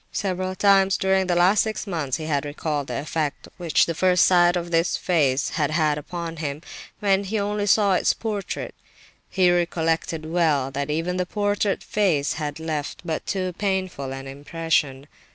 Several 0.13 0.55
times 0.55 0.97
during 0.97 1.27
the 1.27 1.35
last 1.35 1.61
six 1.61 1.85
months 1.85 2.17
he 2.17 2.23
had 2.25 2.43
recalled 2.43 2.87
the 2.87 2.95
effect 2.97 3.47
which 3.57 3.85
the 3.85 3.93
first 3.93 4.25
sight 4.25 4.55
of 4.55 4.71
this 4.71 4.97
face 4.97 5.49
had 5.49 5.69
had 5.69 5.99
upon 5.99 6.37
him, 6.37 6.63
when 7.01 7.25
he 7.25 7.37
only 7.37 7.67
saw 7.67 7.93
its 7.93 8.11
portrait. 8.11 8.73
He 9.29 9.51
recollected 9.51 10.25
well 10.25 10.71
that 10.71 10.89
even 10.89 11.17
the 11.17 11.27
portrait 11.27 11.83
face 11.83 12.33
had 12.41 12.59
left 12.59 13.03
but 13.05 13.27
too 13.27 13.53
painful 13.59 14.11
an 14.11 14.25
impression. 14.25 15.05